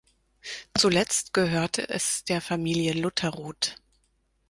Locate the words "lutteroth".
2.93-3.75